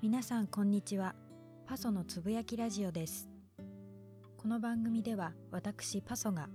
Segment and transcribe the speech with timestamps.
[0.00, 1.16] 皆さんこんにちは。
[1.66, 3.28] パソのつぶやきラジオです。
[4.36, 6.48] この番組では私パソが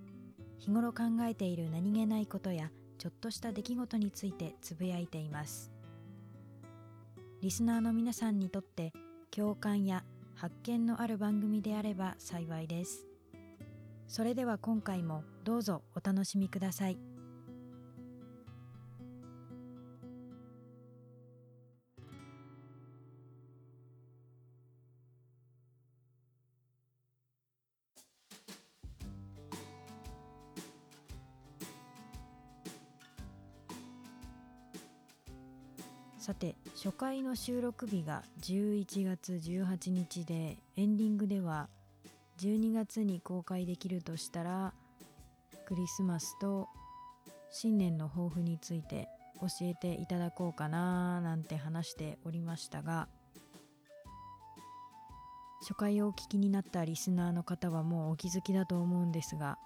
[0.60, 5.74] 日頃考えている何気ないことやちょっとした出来事についてつぶやいています。
[7.42, 8.94] リスナーの皆さんにとって
[9.30, 10.06] 共感や
[10.36, 13.06] 発見のある番組であれば幸いです。
[14.08, 16.98] それでは今回もどうぞお楽しみください。
[36.24, 41.68] さて初回の収録日が11月18日でエンディングでは
[42.40, 44.74] 12月に公開できるとしたら
[45.66, 46.70] クリスマスと
[47.52, 49.10] 新年の抱負について
[49.42, 53.10] 教えていただこうかななんて話しておりましたが
[55.60, 59.58] 初回をお聞きになったリスナーの方はもうお気づきだと思うんですが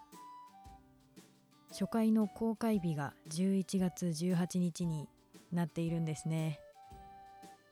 [1.69, 5.07] 初回の公開日が11月18日に
[5.51, 6.59] なっているんですね。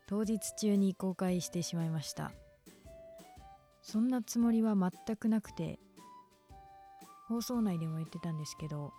[0.07, 2.31] 当日中に公開してしまいました。
[3.81, 5.79] そんなつもりは全くなくて
[7.27, 8.93] 放送内でも言ってたんですけど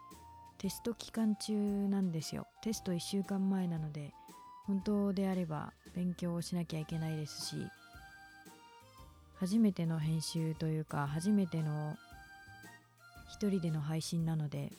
[0.58, 1.52] テスト期間中
[1.88, 2.46] なんですよ。
[2.62, 4.12] テスト1週間前なので
[4.66, 7.56] 本当であれば勉強をしなきゃいけないですし
[9.38, 11.96] 初めての編集というか初めての
[13.28, 14.72] 一人での配信なので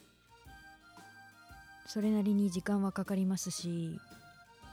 [1.88, 3.98] それなりに時間はかかりますし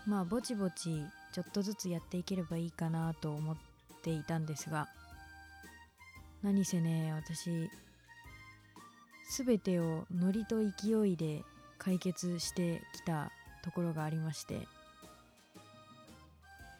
[0.06, 3.56] まあぼちぼちちょっとずつやっていければいいかなと思っ
[4.02, 4.88] ていたんですが
[6.42, 7.70] 何せね私
[9.36, 11.42] 全てをノリと勢いで
[11.78, 13.30] 解決してきた
[13.62, 14.66] ところがありまして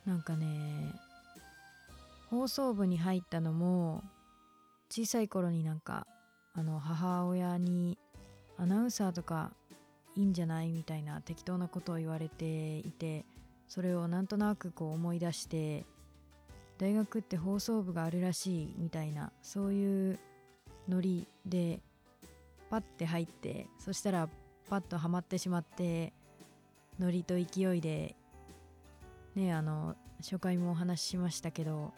[0.05, 0.47] なんかね
[2.29, 4.03] 放送部に入ったのも
[4.91, 6.07] 小さい頃になんか
[6.55, 7.99] あの母親に
[8.59, 9.53] アナウンサーとか
[10.17, 13.25] いいんじゃないみたいな適当なことを言われていて
[13.69, 15.85] それをなんとなくこう思い出して
[16.79, 20.19] 大学って放送部があるらしいみたいなそういう
[20.89, 21.81] ノリで
[22.71, 24.29] パッて入ってそしたら
[24.69, 26.13] パッとハマってしまって
[26.99, 28.15] ノリと勢いで
[29.35, 31.93] ねあの初回もお話ししましたけど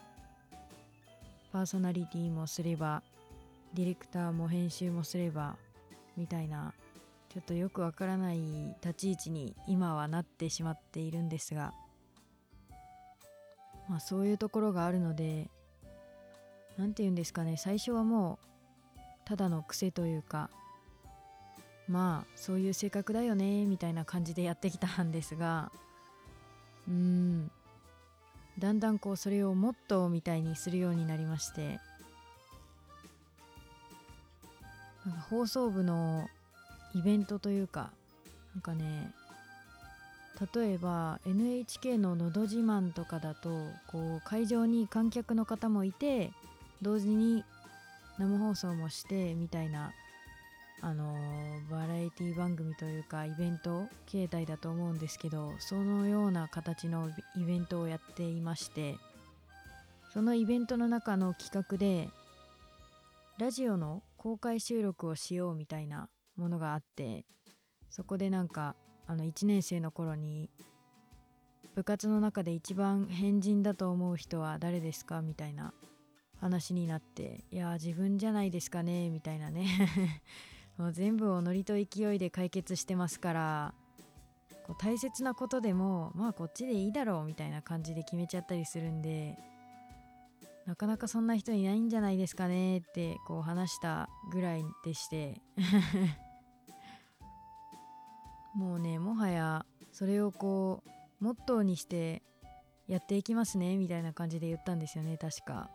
[1.51, 3.03] パーソナリティもすれば
[3.73, 5.55] ディレクターも編集もすれば
[6.15, 6.73] みたいな
[7.29, 8.39] ちょっとよくわからない
[8.81, 11.73] 立ち位置に今はなってしまっているんですが
[13.89, 15.49] まあそういうところがあるので
[16.77, 18.39] 何て言うんですかね最初はも
[18.95, 20.49] うただの癖というか
[21.87, 25.71] まあそういう性格だよねみたいな感じでやってきたんですが
[26.87, 27.51] うーん
[28.59, 31.79] だんだんこうそれをモットーみたいにするようになりまして
[35.05, 36.27] なんか放送部の
[36.95, 37.91] イベントというか
[38.55, 39.11] なんかね
[40.55, 43.49] 例えば NHK の「のど自慢」とかだと
[43.87, 46.31] こう会場に観客の方もいて
[46.81, 47.43] 同時に
[48.17, 49.91] 生放送もしてみたいな
[50.81, 51.15] あの
[51.71, 58.95] バラエティ番組というかイベント形態だと思うんですけどそのような形のイベントをやっていまして
[60.13, 62.09] そのイベントの中の企画で
[63.39, 67.25] ラジオの公開収録をしようみたいなものがあって
[67.89, 68.75] そこでなんか
[69.07, 70.49] あの1年生の頃に
[71.75, 75.21] 部活の中で一番変人だと思う人は誰ですか？
[75.21, 75.73] みたいな
[76.39, 79.09] 話になっていや自分じゃないですかね？
[79.09, 79.67] みたいなね。
[80.77, 83.73] もう全部をノリと勢いで解決してますから
[84.65, 89.37] こう大切なことでもまあこっちでいいだろうみたいな感じで決めちゃったりするんで
[90.67, 92.77] なかなかそんな人いないんじゃないですかね？
[92.79, 95.41] ってこう話したぐらいでして。
[98.57, 100.81] もうねもはやそれをこ
[101.21, 102.23] うモットーにして
[102.87, 105.69] やっていきますねみたいな感じで言ったんですよね確か。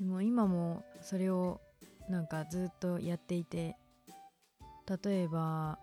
[0.00, 1.60] も今もそれを
[2.08, 3.76] なんかずっとやっていて
[5.04, 5.78] 例えば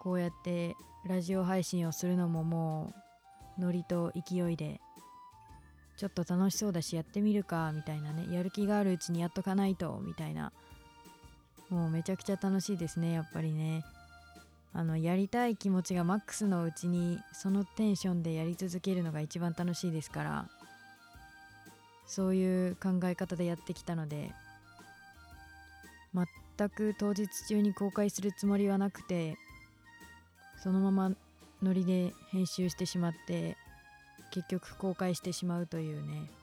[0.00, 0.76] こうやって
[1.06, 2.92] ラジオ配信をするのもも
[3.58, 4.80] うノリと勢いで
[5.96, 10.52] ちょっと楽しそうだしやってみるかみたいなねやる気があるうちにやっとかないとみたいな
[11.70, 13.84] もうめちゃくちゃ楽しいですねやっぱりね。
[14.72, 20.48] あのやりたい気持ちがマックスのうちにそのテンションでやり続けるのが一番楽しいですから
[22.06, 24.32] そういう考え方でやってきたので
[26.14, 29.36] 全く当日中に公開するつもりはなくて
[30.62, 31.12] そのまま
[31.62, 33.56] ノリで編集してしまって
[34.30, 36.39] 結局公開してしまうというね。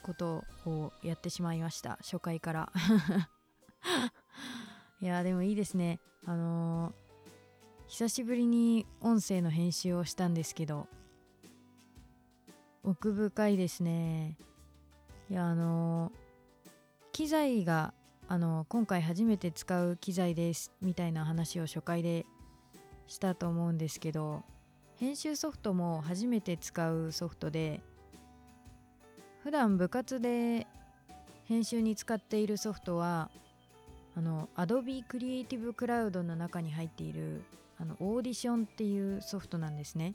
[0.00, 1.98] ことをやってしまいました。
[2.02, 2.72] 初回から。
[5.00, 6.00] いやでもいいですね。
[6.26, 6.92] あのー、
[7.88, 10.86] 久しぶりに音声の編集をしたんですけど
[12.82, 14.36] 奥深いですね。
[15.30, 16.70] いやあのー、
[17.12, 17.94] 機材が
[18.28, 22.26] あの今回初めて使う機材ですみたいな話を初回で
[23.06, 24.44] したと思うんですけど
[24.98, 27.80] 編集ソフトも初めて使うソフトで
[29.42, 30.66] 普段部活で
[31.46, 33.30] 編集に使っているソフトは
[34.14, 37.42] あの Adobe Creative Cloud の中に入っている
[37.78, 40.14] あのオーディションっていうソフトなんですね。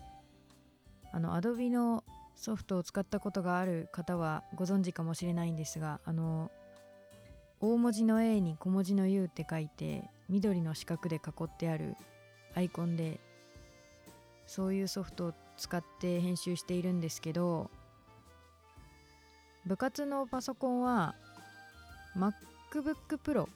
[1.11, 2.03] あの Adobe の
[2.35, 6.51] ソフトを使ったことがある方はご存知かもしれないんですがあの
[7.61, 11.95] 大文字の A に小文字の U って書いて緑の四角で囲ってある
[12.53, 13.19] アイコンで
[14.45, 17.71] そういうソフトを使って編集しているんですけど
[19.65, 21.15] 部活のパソコンは
[22.17, 23.47] MacBook Pro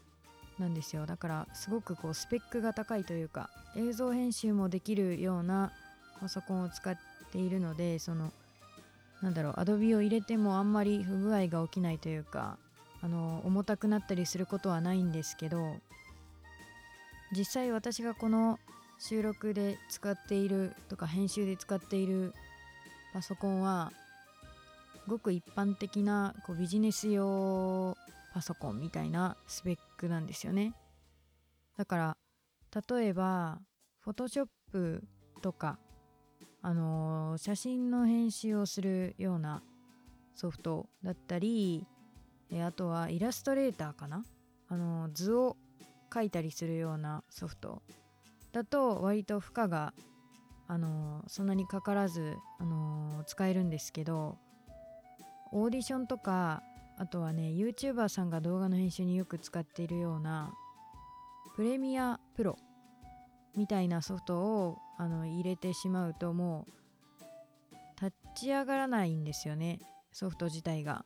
[0.57, 1.05] なんですよ。
[1.05, 5.71] だからすごくこうスペックが高いというか映像編集もできるような
[6.19, 6.97] パソコンを使っ
[7.31, 8.31] ているのでその
[9.21, 12.57] なんだろう Adobe を入れてもあんまり不具合が起きないというか
[13.01, 15.75] あの重たくなったりすることはないんですけど
[17.31, 18.59] 実際私がこの
[18.97, 22.33] 収録で使っているとか編集で使っている
[23.13, 23.91] パソコンは
[25.09, 27.97] ごく一般的なこうビジネス用
[28.33, 30.73] パソコンみたいなスペックなんですよね。
[31.77, 32.17] だから
[32.87, 33.59] 例えば
[33.99, 35.03] フォトショップ
[35.41, 35.79] とか
[36.61, 39.63] あのー、写真の編集をするような
[40.35, 41.87] ソフトだったり
[42.51, 44.23] えあとはイラストレーターかな？
[44.67, 45.57] あのー、図を
[46.09, 47.81] 描いたりするようなソフト
[48.51, 49.93] だと割と負荷が
[50.67, 54.37] あのー、そんなにかからず、あの使えるんですけど
[55.51, 56.63] オーディションとか
[56.97, 60.53] あとはね YouTuber さんが動画の編集によく使っているような
[61.55, 62.57] プレミアプロ
[63.55, 66.65] みたいなソフトをあの入れてしまうとも
[67.71, 69.79] う立ち上がらないんですよね
[70.11, 71.05] ソフト自体が。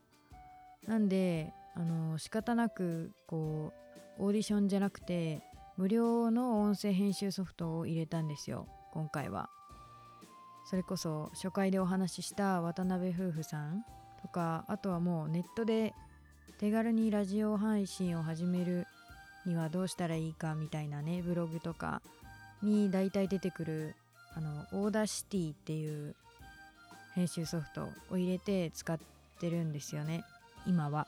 [0.88, 3.74] なんであの仕方なくこ
[4.20, 5.42] うオーディションじゃなくて
[5.78, 9.50] 無料の音声編集ソフトを入れたんですよ今回は。
[10.66, 13.84] それこそ初回でお話しした渡辺夫婦さん
[14.24, 15.94] とかあとはもうネットで
[16.60, 18.88] 手軽にラジオ配信を始める
[19.46, 22.02] にはどうしたらいいかみたいなねブログとか
[22.62, 23.96] に大体出てくる
[24.36, 26.16] あの Audacity っていう
[27.16, 28.98] 編集ソフトを入れて使っ
[29.40, 30.24] てるんですよね
[30.66, 31.08] 今は。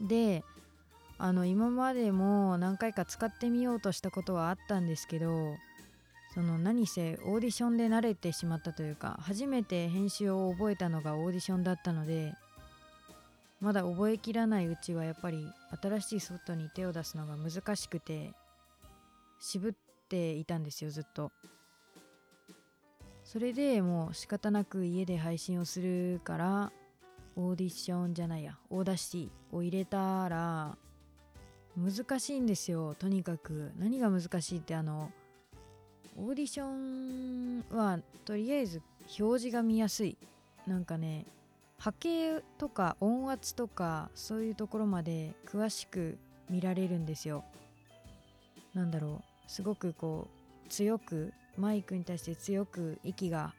[0.00, 0.42] で
[1.18, 5.54] あの今までも何回か使ってみようとしたことはあったんですけど
[6.32, 12.32] その何せオーディションで慣れてしまったというか初めて編集を覚えたのがオーディションだったので
[13.60, 15.46] まだ覚えきらないうちはやっぱり
[15.82, 18.32] 新しいソフトに手を出すのが難しくて
[19.40, 19.72] 渋っ
[20.08, 21.30] ていたんですよずっと。
[23.24, 26.72] それでもう仕方なく家で配信をするから
[27.36, 30.76] オーディションじゃないや Audacity を入れたら
[31.76, 33.70] 難しいんですよとにかく。
[33.78, 35.12] 何が難しいってあの
[36.16, 38.82] オーディションはとりあえず
[39.18, 40.16] 表示が見やすい。
[40.66, 41.26] なんかね
[41.78, 47.44] 波形とか音圧とかそういうところまで詳しく見られるんですよ。
[48.74, 49.50] なんだろう。
[49.50, 50.28] すごくこ
[50.66, 53.52] う強くマイクに対して強く息が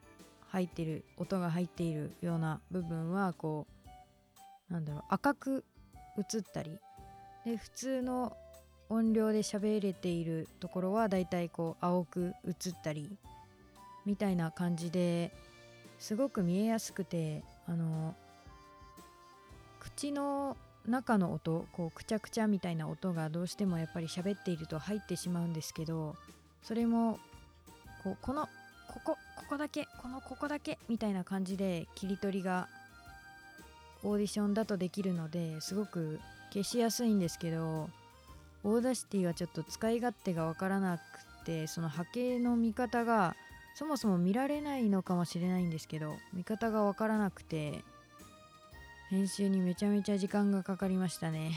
[0.48, 3.68] 入ってる音が入っているような部分はこ
[4.70, 5.66] うなんだろう赤く
[6.18, 6.80] 映ったり。
[7.46, 8.38] で普通の
[8.94, 13.10] 音量で喋れているところはだいたいこう青く映ったり
[14.06, 15.32] みたいな感じで
[16.00, 18.16] すごく見えやすくてあの
[19.80, 20.58] 口の
[20.88, 26.16] 中の音こうくちゃくちゃみたいな音がどうしてもやっぱり喋っていると入ってしまうんですけど
[26.62, 27.20] それも
[28.04, 28.48] こうこの
[28.88, 32.68] ここここだけこのここだけみたいな感じで切り取りが
[34.04, 36.20] オーディションだとできるのですごく
[36.52, 37.90] 消しやすいんですけど
[38.64, 43.36] Audacity はちょっと使い勝手がわからなくてその波形の見方が
[43.76, 47.84] そもそも見られないのかもしれないんですけど見方がわからなくて
[49.10, 51.52] 編集にめちゃめちゃ時間がかかりましたね。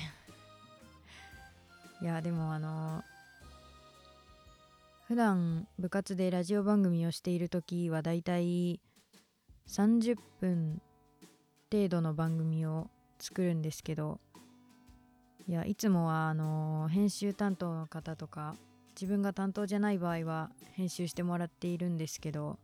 [2.03, 3.03] いやでもあの
[5.09, 8.81] 普段部活でラジオ番組をしている時はだいたい
[9.69, 10.83] 30分
[11.73, 14.21] 程度の番組を作るんですけど
[15.49, 18.57] いやいつもはあの編集担当の方とか
[19.01, 22.59] 自分が担当じゃない場合は編集してもらっているんですけど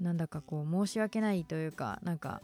[0.00, 2.40] なんだかこう申し訳ないというかなんか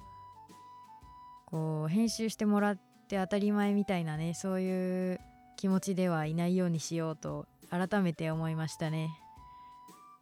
[1.47, 2.77] こう編集してもらっ
[3.09, 5.21] て当たり前みたいなねそういう
[5.57, 9.11] 気持ちではいないようにしようと改めて思いましたね。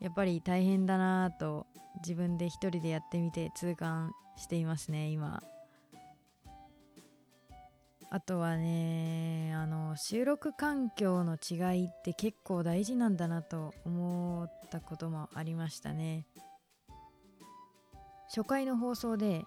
[0.01, 1.67] やっぱり大変だなぁと
[2.03, 5.43] 自分で一人でやってみて痛感していますね今。
[8.11, 16.27] あとはねあの収録環境の違いって結構大事なんだなと思ったこともありましたね。
[18.29, 19.45] 初回の放送で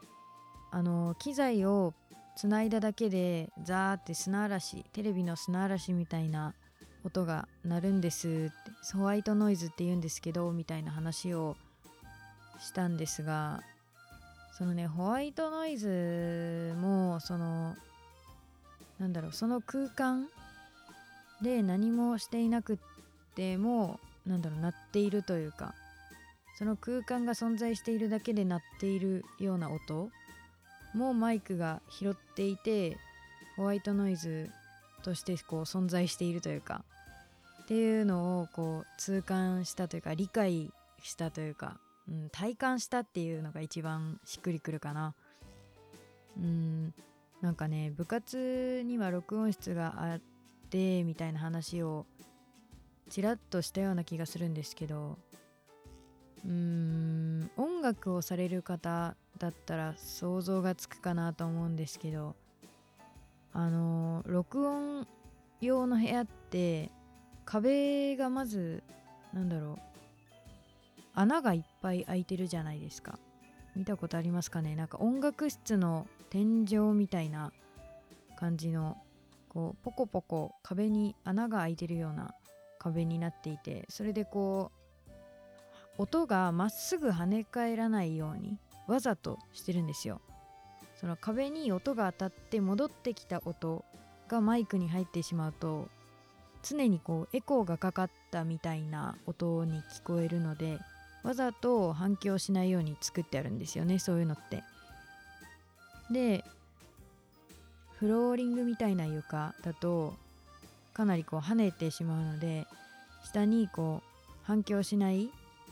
[0.71, 1.93] あの機材を
[2.35, 6.53] つないだだけでザーって砂嵐テレビの砂嵐みたいな
[7.03, 11.57] 音が鳴るんですってホワイトノイズって言うんですけどみたいな話を
[12.59, 13.61] したんですが
[14.57, 17.75] そのねホワイトノイズもその
[18.99, 20.27] なんだろうその空間
[21.41, 22.77] で何もしていなく
[23.35, 25.73] てもなんだろう鳴っているというか
[26.57, 30.09] その空間が存在しているだけで鳴っているような音
[30.93, 32.97] もマイクが拾っていて
[33.55, 34.49] ホワイトノイズ
[35.03, 36.83] としてこう存在しているというか
[37.63, 40.71] っていうのをこう痛感したというか理解
[41.03, 41.77] したというか、
[42.09, 45.13] うん、体感したっていうのが一番しっくりくるかな。
[46.37, 46.93] うん
[47.41, 50.21] なんかね部活には録音室があっ
[50.69, 52.05] てみたいな話を
[53.09, 55.17] ちらっとしたような気がするんですけど
[56.45, 62.35] うーん音楽をされる方だったら想像がつくかなと思うんですけど
[63.53, 65.07] あの録音
[65.61, 66.91] 用の部屋って
[67.45, 68.83] 壁がまず
[69.33, 69.79] なんだろう
[71.13, 73.19] 穴がいっぱい開いてるじゃないですか。
[73.75, 74.75] 見たことありますかね？
[74.75, 77.51] なんか音楽室の天井みたいな
[78.37, 78.97] 感じの
[79.49, 82.33] こうポコポコ壁に穴が開いてるような
[82.77, 84.71] 壁になっていてそれでこ
[85.97, 88.57] う音がまっすぐ跳ね返らないように
[88.87, 90.21] わざとしてるんですよ。
[90.95, 93.85] その壁に音が当たって戻ってきた音
[94.27, 95.87] がマイクに入ってしまうと
[96.61, 100.77] 常にこうエコーがかかったみたいな音に聞こえるので
[101.23, 104.63] わざと反響しないように作ってあるんですよねそういうのって。
[106.11, 106.43] で
[107.99, 110.15] フローリングみたいな床だと
[110.93, 112.65] かなりこう跳ねてしまうので
[113.25, 114.09] 下にこう
[114.43, 115.29] 反響しない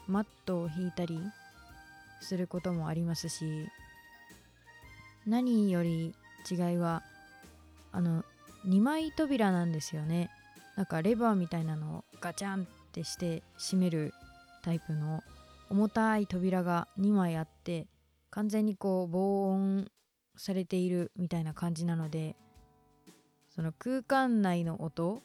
[0.07, 1.19] マットを引いたり
[2.21, 3.67] することもありますし
[5.25, 6.13] 何より
[6.49, 7.01] 違いは
[7.91, 8.23] あの
[8.67, 10.29] 2枚扉なんですよね。
[10.75, 14.13] なんかレバーみたいなのをガチャンってして閉める
[14.63, 15.23] タイプの
[15.69, 17.87] 重たい扉が2枚あって
[18.29, 19.87] 完全にこう防音
[20.35, 22.35] されているみたいな感じなので
[23.49, 25.21] その空間内の音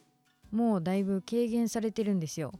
[0.50, 2.52] もうだいぶ軽減されてるんですよ。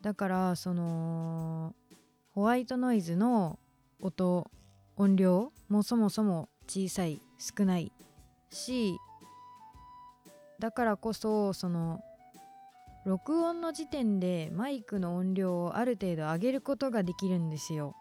[0.00, 1.74] だからその
[2.32, 3.58] ホワイトノイズの
[4.00, 4.50] 音
[4.96, 7.92] 音量もそもそも小さい少ない
[8.50, 8.96] し
[10.58, 12.00] だからこそその
[13.06, 17.94] 録音の時点でマイクの音量をある程度上げることができるんですよ。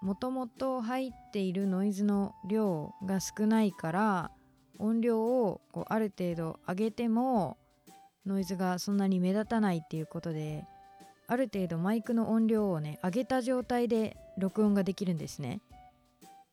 [0.00, 4.30] もともと入っているノイズの量が少ないから
[4.78, 7.58] 音量をこうある程度上げても
[8.24, 10.64] ノイズがそんなに目立たないっていうことで
[11.26, 15.60] ある程度マイクの音量をね上げた状態で録音ができるんですね。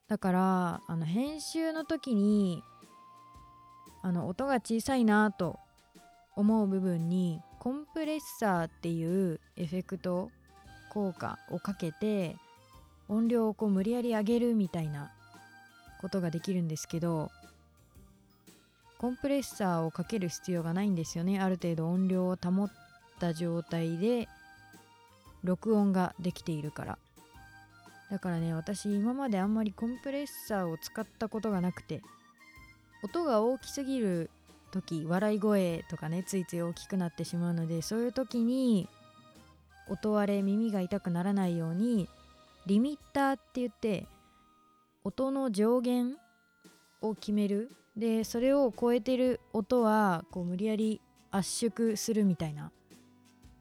[0.08, 2.64] だからあの編集の時に
[4.02, 5.60] あの音が小さいなと
[6.36, 10.30] 思う部分にコンプレッサーっていうエフェクト
[10.90, 12.36] 効果をかけて
[13.08, 15.12] 音量をこう無理やり上げるみたいな
[16.02, 17.32] ことができるんですけど
[18.98, 21.40] コンプレッサーをかける必要がないんですよね。
[21.40, 22.72] ある程度音量を保っ
[23.20, 24.28] た状態で
[25.44, 26.98] 録音ができているから。
[28.10, 32.02] だからね私今まであんまりコンプレッサーを使ったことがなくて
[33.04, 34.30] 音が大きすぎる
[34.76, 38.90] 時笑い声とかねついつい大きくなってしまうのでそういう時に
[39.88, 42.10] 音割れ耳が痛くならないように
[42.66, 44.08] リミッターって言って
[45.04, 46.18] 音の上限
[47.02, 47.72] を決める。
[47.96, 51.00] でそれを超えてる音はこう無理やり
[51.32, 52.74] 圧縮するみたいな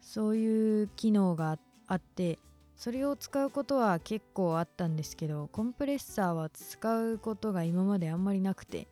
[0.00, 1.56] そういう機能が
[1.86, 2.40] あって
[2.74, 8.88] それを使うことは結構あったんですけどコンプレッサーは使うことが今まであんまりなくて。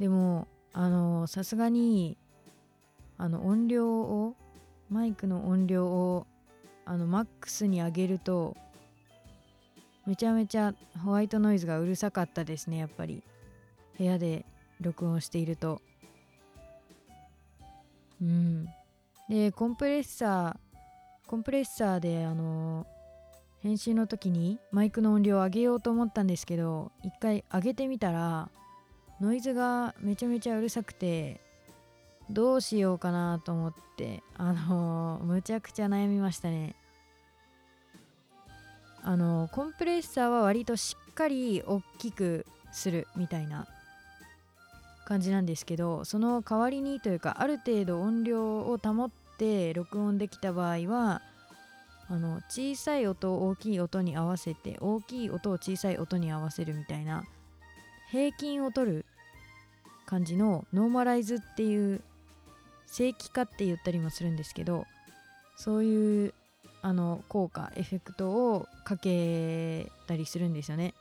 [0.00, 2.18] でもあのさすがに
[3.16, 4.34] あの音量を
[4.90, 6.26] マイクの音量を
[6.84, 8.54] あのマックスに上げると
[10.06, 13.22] めちゃめちゃホワイトノイズがうるさかったですねやっぱり。
[13.98, 14.44] 部屋で
[14.80, 15.80] 録音していると。
[18.20, 18.66] うん。
[19.28, 22.86] でコンプレッサーコンプレッサーであの
[23.60, 28.50] 編集の時にマイクの音量を上げようと思ったんですけど一回上げてみたら
[29.24, 31.40] ノイズがめちゃめちゃうるさくて
[32.28, 36.74] どうしようかなと思ってあのむちゃくちゃ悩みましたね。
[39.02, 43.66] あのコンプレッサーは割としっかり大きくするみたいな
[45.06, 51.22] 感じなんですけどその代わりにというかある程度音量を保って録音できた場合は
[52.08, 57.24] あの小さい音を大きい音に合わせて大きい音を小さい音に合わせるみたいな
[58.10, 59.06] 平均を取る
[60.04, 62.02] 感じのノーマライズっていう
[62.86, 64.86] 正規化って言ったりもするんですけど
[65.56, 66.34] そういう
[66.82, 70.94] あの効果エフェクトをかけたりするんですよね。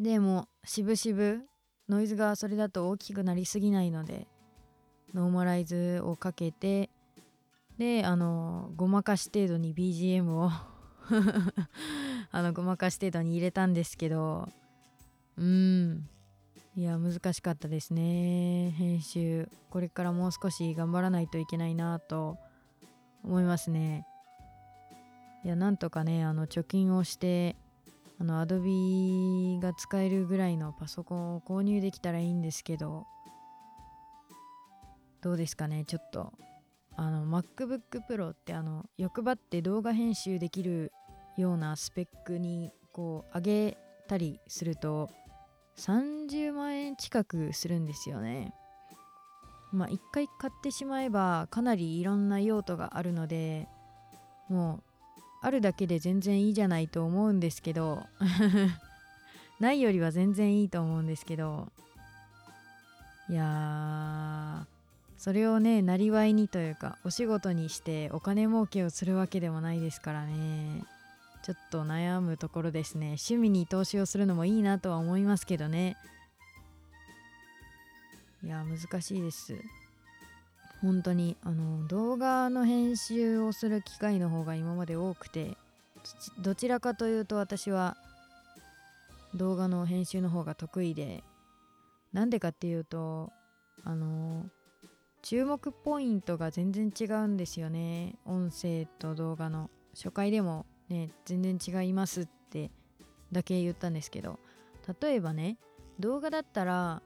[0.00, 1.42] でもしぶしぶ
[1.88, 4.26] ノイズがそれだと大きくなりすぎないので
[5.14, 6.90] ノーマライズをかけて
[7.78, 10.50] であのごまかし程度に BGM を
[12.32, 14.48] あのごまかし程度に入れたんですけど
[15.36, 16.08] うん。
[16.76, 18.74] いや難しかったですね。
[18.76, 19.48] 編集。
[19.70, 22.36] これからもう少し頑張らないといけないなと
[23.22, 24.04] 思いますね。
[25.44, 27.54] いやなんとかねあの貯金をして
[28.18, 33.06] あの Adobe が使えるぐらいのパソコンを購入できたらいいんですけど
[35.22, 35.84] どうですかね。
[35.84, 36.32] ちょっと
[36.96, 40.90] あの MacBook Pro ってあの欲張って動画編集できる
[41.36, 43.78] ようなスペックにこう上げ
[44.08, 45.08] たりすると
[45.76, 48.54] 30万円近くするんですよね。
[49.72, 53.66] まあ一回買ってしまえばかなりいろんな用途があるので
[54.48, 54.82] もう
[55.42, 58.06] あるだけで全然いいじゃないと思うんですけど
[59.58, 61.68] ないよりは全然いいと思うんですけど
[63.28, 64.66] いや
[65.18, 70.84] それをねなりわいにというかお仕事にしてお金儲けをするわけでもないですからね。
[71.44, 73.16] ちょっと悩むところですね。
[73.18, 75.98] 趣味に投資をするのもいいなとは思いますけどね。
[78.42, 79.54] いや難しいです。
[80.80, 85.58] 本当にあの動画の編集をする機会の方が今まで多くて
[86.40, 87.98] どちらかというと私は
[89.34, 91.22] 動画の編集の方が得意で
[92.14, 93.32] なんでかっていうと
[93.84, 94.46] あの
[95.20, 98.14] 注目ポイントが全然違うんですよね。
[98.24, 99.68] 音声と動画の。
[99.94, 102.70] 初回でもね全然違いますって
[103.32, 104.38] だけ言ったんですけど
[105.00, 105.56] 例えばね
[105.98, 107.02] 動画だったら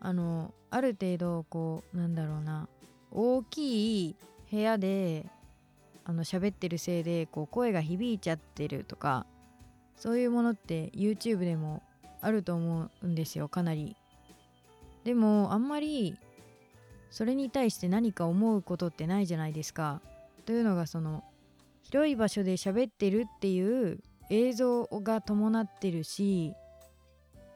[0.00, 2.68] あのある程度こうなんだろうな
[3.10, 4.16] 大きい
[4.50, 5.26] 部屋で
[6.04, 9.26] あの喋ってるせいでこう声が響いちゃってるとか
[9.96, 11.82] そういうものって YouTube でも
[12.20, 13.96] あると思うんですよかなり。
[15.04, 16.16] でもあんまり
[17.10, 20.00] それに対して何か思うことってないじゃないですか。
[20.44, 21.24] というのがその
[21.90, 26.52] 広い場所で喋ってるっていう映像が伴ってるし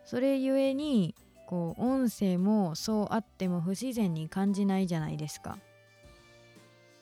[0.04, 1.14] それゆえに
[1.46, 5.58] こう音声もそうあっても不自然に感じないじゃないですか。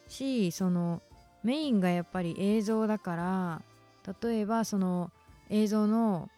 [0.09, 1.03] しその
[1.45, 3.63] メインがやっぱり映像だから
[4.21, 5.13] 例えばその
[5.51, 6.29] 映像の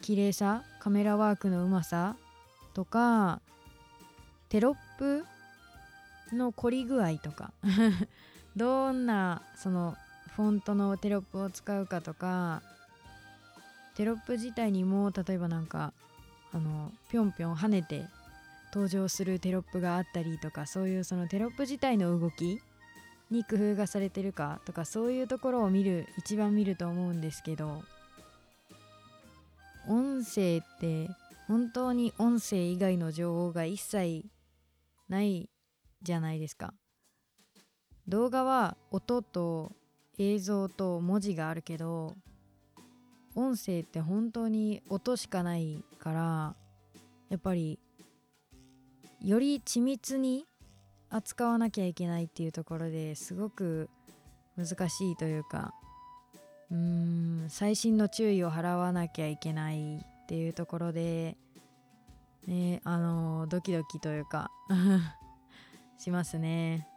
[0.00, 2.16] 綺麗さカメラワークのうまさ
[2.72, 3.40] とか
[4.48, 5.24] テロップ
[6.32, 7.52] の凝り具合とか
[8.54, 9.96] どんなその
[10.36, 12.62] フォントのテロップを使うかとか
[13.96, 15.94] テロップ自体にも例えばなんか
[16.52, 18.04] あのぴょんぴょん跳ねて
[18.72, 22.60] 登場するテロップがあったりとかそういうそのテロップ自体の動き
[23.30, 27.82] に工夫がされてるかとかそういうところを見る一番見ると思うんですけど
[29.88, 31.08] 音声って
[31.48, 34.26] 本当に音声以外の情報が一切
[35.08, 35.48] ない
[36.02, 36.74] じゃないですか。
[38.08, 39.72] 動画は音と
[40.18, 42.14] 映像と文字があるけど
[43.34, 46.54] 音声って本当に音しかないから
[47.28, 47.78] やっぱり
[49.22, 50.46] より緻密に
[51.10, 53.90] 扱わなきゃいけないっていうところですごく
[54.56, 55.74] 難しいというか
[56.70, 61.36] うーん細心の注意を払わなきゃいけないっていうところで
[62.46, 64.50] ねあのドキドキというか
[65.98, 66.88] しますね。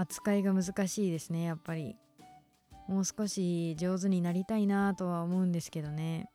[0.00, 1.96] 扱いが難しいですねやっぱり。
[2.88, 6.28] もう少し上手になりたいなとは思うんですけどね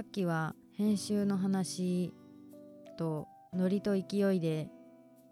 [0.00, 2.14] さっきは編集の話
[2.96, 4.70] とノリと勢いで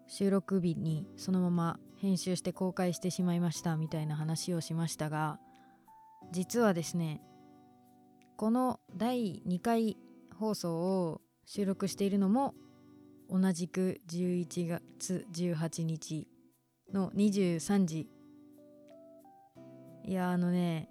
[0.05, 5.39] 収録日にそのまま編集して公開してしまいましたみたいな話をしましたが
[6.31, 7.19] 実はですね
[8.37, 9.97] この第2回
[10.37, 12.53] 放送を収録しているのも
[13.27, 16.27] 同じく11月18日
[16.93, 18.07] の23時。
[20.05, 20.89] いやあのね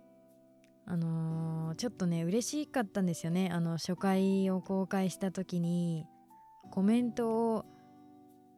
[0.90, 3.50] あのー、ちょっとね嬉しかったんですよね。
[3.52, 6.06] あの初回を公開した時に
[6.70, 7.64] コメントを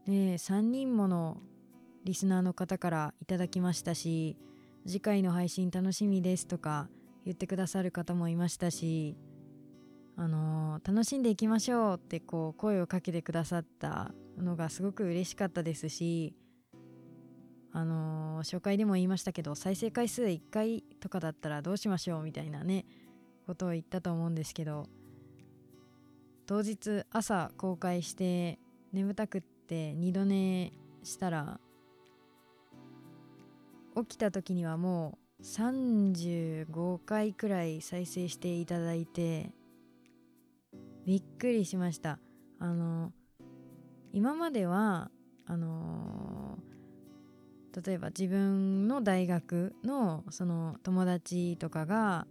[0.06, 1.42] ね3人もの
[2.04, 4.36] リスナーの方からいただきましたし
[4.86, 6.88] 次回の配信楽しみですとか
[7.24, 9.16] 言ってくださる方もいましたし
[10.16, 16.34] あのー、楽しんでいきましょうってこう声をかけてくださったのがすごく嬉しかったですし
[17.72, 22.84] あのー、紹介でも言いましたけど再生回数1回とかだったらどうしましょうみたいなね
[23.46, 24.86] ことを言ったと思うんですけど
[26.46, 28.58] 当日朝公開して
[28.92, 30.72] 眠たくって二度寝
[31.04, 31.60] したら
[33.96, 39.52] 起きた時にはもう35回くらい再生していただいて
[41.06, 42.18] びっくりしました。
[42.58, 43.12] あの
[44.12, 45.10] 今までは
[45.46, 46.49] あの
[47.84, 52.26] 例えば自分の大学のその友達とかが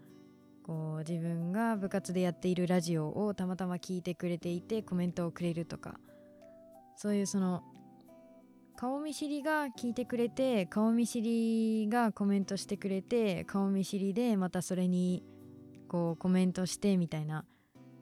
[0.64, 6.00] こう自分が部活でやっているラジオをたまたま聞いてくれていてコメントをくれるとか
[6.96, 7.64] そういうその
[8.76, 15.24] 顔見知りが聞いてくれて顔見知りがコメントしてくれて顔見知りでまたそれに
[15.88, 17.46] こうコメントしてみたいな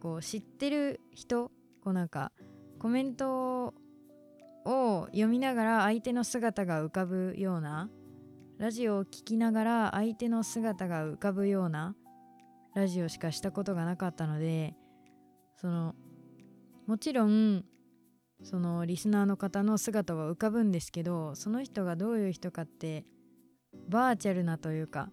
[0.02, 1.52] こう知ってる人
[1.84, 2.32] こうなんか
[2.80, 3.74] コメント
[4.68, 7.90] を読みながら相手の姿が浮かぶような
[8.58, 11.96] ラジオを聴きながら相手の姿が浮かぶような
[12.76, 14.76] ラジオしかしたことがなかったので
[15.56, 15.96] その
[16.86, 17.64] もちろん
[18.44, 23.06] そのリスナーの方の姿は浮かぶんですけどその人がどういう人かって
[23.90, 25.10] バーチャルなというか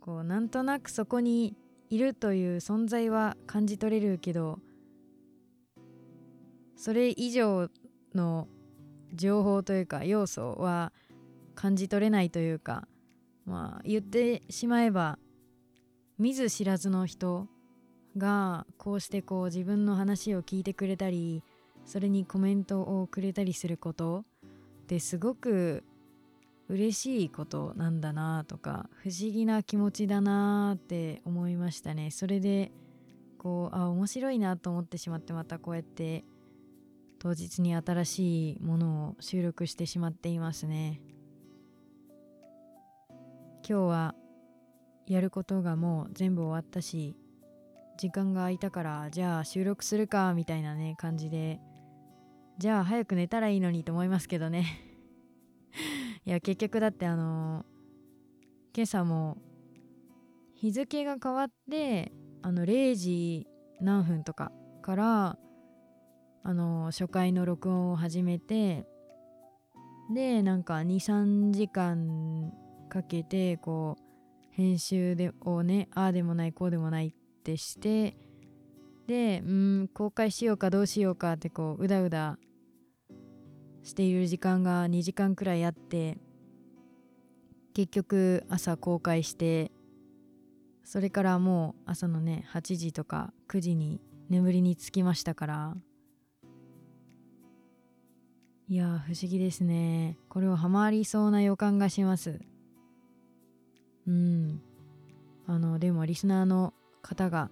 [0.00, 1.56] こうなんとなくそこに
[1.90, 4.58] いるという存在は感じ取れるけど
[6.76, 7.68] それ以上
[8.14, 8.48] の
[9.14, 10.92] 情報というか要素は
[11.54, 12.86] 感じ取れないというか
[13.44, 15.18] まあ言ってしまえば
[16.18, 17.46] 見ず知らずの人
[18.16, 21.42] がこうしてこう自分の話を聞いてくれたり
[21.84, 24.24] それにコメントをくれたりすること
[24.82, 25.84] ってすごく
[26.68, 32.12] 嬉しいことなんだなとか不思議な気持ちだなって思いましたね。
[32.12, 32.70] それで
[33.38, 36.24] こうあ面白いなと思ってしまってまたこうやって
[37.20, 41.02] 当日に新しいものを収録してしまっていますね。
[43.68, 44.14] 今日は
[45.06, 47.14] やることがもう全部終わったし
[47.98, 51.60] 時間が空いたからじゃあ収録するかみたいなね感じで。
[52.56, 54.64] じゃあ早く寝たらいいのにと思いますけどね。
[56.24, 59.36] いや結局だってあのー、今朝も
[60.54, 63.46] 日付が変わってあの0時
[63.78, 65.38] 何分とかから
[66.42, 68.86] あの初回の録音を始めて
[70.12, 72.52] でなんか23時間
[72.88, 74.02] かけてこう
[74.52, 77.12] 編集でをねああでもないこうでもないっ
[77.44, 78.16] てして
[79.06, 82.38] でうん公開しようかどうしようかってこううだうだ
[83.82, 86.18] している時間が2時間くらいあって
[87.74, 89.70] 結局朝公開して
[90.84, 95.76] それからもう朝のね8時とか9時に眠りにつきましたから。
[98.70, 100.16] いや不思議ですね。
[100.28, 102.38] これはハマりそうな予感がします。
[104.06, 104.62] うん。
[105.48, 107.50] あのでもリスナーの方が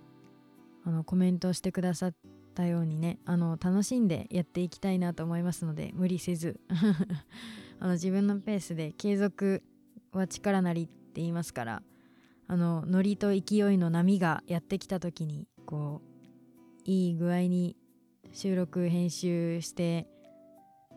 [0.84, 2.14] あのコメントしてくださっ
[2.54, 6.60] たようにねあの楽しんでやっていきたいなと思いますので無理せず。
[7.80, 9.64] あの自分のペースで継続
[10.12, 11.82] は力なりって言いますから
[12.46, 17.76] あのノリと勢いの波がやってきた時にこういい具合に
[18.30, 20.06] 収録編集して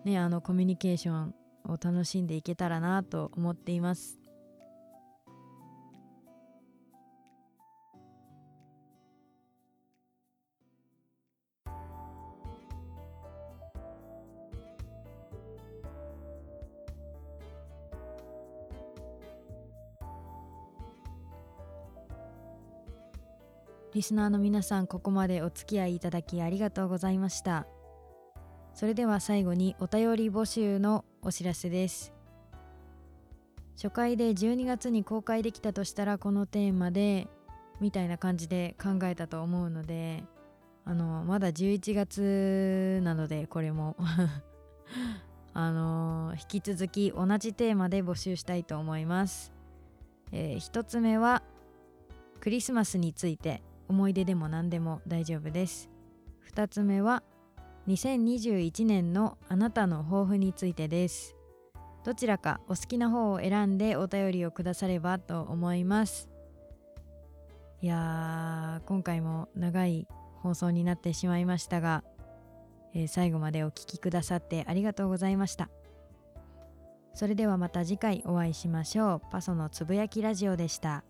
[0.04, 1.36] ね、あのコミュニケーション
[1.66, 4.22] を楽しんでいけたらなと思っています。
[23.94, 27.68] リスナーの皆さんここまでお付き合いいただきありがとうございました。
[28.82, 32.12] それでは最後にお便り募集のお知らせです。
[33.76, 37.28] 初回で12月に公開できたとしたらこのテーマで
[37.80, 40.24] みたいな感じで考えたと思うので
[40.84, 43.96] あのまだ11月なのでこれも。
[45.54, 49.54] あの引き続き同じテーマで募集したいと思います、
[50.32, 51.44] えー、1つ目は
[52.40, 53.62] クリスマスについて。
[53.88, 55.90] 思い出でも何でも大丈夫です。
[56.56, 57.24] 2つ目は
[57.88, 61.36] 2021年のあなたの抱負についてです。
[62.04, 66.30] どちらかお好きな方を選んでお便りをくださればと思います。
[67.82, 70.08] いやー今回も長い
[70.42, 72.04] 放送になってしまいましたが、
[72.94, 75.70] えー、最後までお聴きくださってありがとうございました。
[77.14, 79.22] それではまた次回お会いしましょう。
[79.32, 81.04] パソのつぶやきラジオでした。